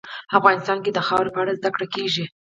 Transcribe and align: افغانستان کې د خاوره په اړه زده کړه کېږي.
افغانستان 0.39 0.77
کې 0.83 0.91
د 0.93 0.99
خاوره 1.07 1.29
په 1.33 1.39
اړه 1.41 1.57
زده 1.59 1.69
کړه 1.75 1.87
کېږي. 1.95 2.25